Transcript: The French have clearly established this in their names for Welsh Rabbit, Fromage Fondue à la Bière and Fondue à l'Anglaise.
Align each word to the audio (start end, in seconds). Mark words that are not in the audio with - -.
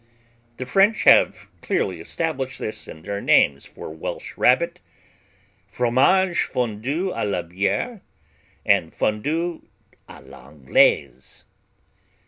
The 0.57 0.65
French 0.65 1.03
have 1.03 1.47
clearly 1.61 1.99
established 1.99 2.57
this 2.57 2.87
in 2.87 3.03
their 3.03 3.21
names 3.21 3.65
for 3.65 3.91
Welsh 3.91 4.35
Rabbit, 4.35 4.81
Fromage 5.67 6.41
Fondue 6.41 7.11
à 7.11 7.23
la 7.23 7.43
Bière 7.43 8.01
and 8.65 8.95
Fondue 8.95 9.61
à 10.09 10.27
l'Anglaise. 10.27 11.45